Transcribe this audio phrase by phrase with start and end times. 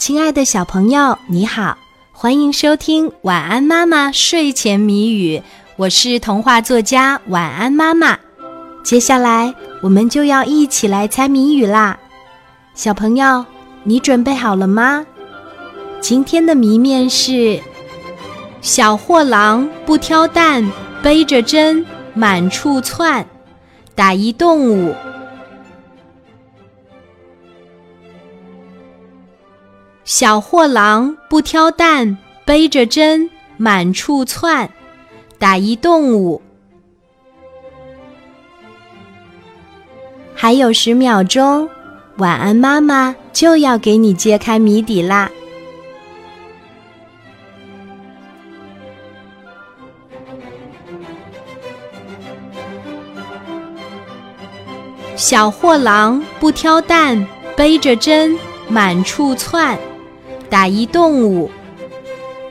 [0.00, 1.76] 亲爱的小朋友，你好，
[2.10, 5.36] 欢迎收听《晚安妈妈睡前谜语》，
[5.76, 8.18] 我是童话作家晚安妈妈。
[8.82, 11.98] 接下来我们就要一起来猜谜语啦，
[12.74, 13.44] 小朋友，
[13.84, 15.04] 你准备好了吗？
[16.00, 17.60] 今天的谜面是：
[18.62, 20.66] 小货郎不挑担，
[21.02, 23.26] 背着针满处窜，
[23.94, 24.94] 打一动物。
[30.04, 34.68] 小货郎不挑担，背着针满处窜，
[35.38, 36.42] 打一动物。
[40.34, 41.68] 还有十秒钟，
[42.16, 45.30] 晚安妈妈就要给你揭开谜底啦！
[55.14, 58.36] 小货郎不挑担，背着针
[58.66, 59.78] 满处窜。
[60.50, 61.48] 打一动物，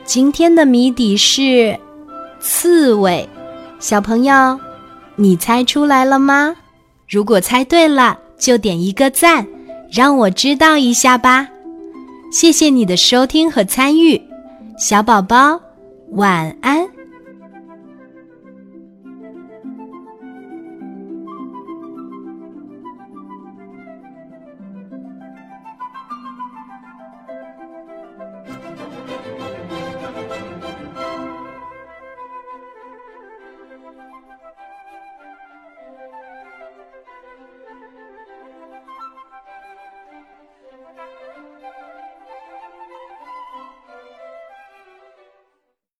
[0.06, 1.78] 今天的谜底是
[2.40, 3.28] 刺猬。
[3.78, 4.58] 小朋友，
[5.16, 6.56] 你猜出来了吗？
[7.06, 9.46] 如果猜对了，就点一个赞，
[9.92, 11.46] 让我知道一下吧。
[12.32, 14.20] 谢谢你的收听和参与，
[14.78, 15.60] 小宝宝，
[16.12, 16.88] 晚安。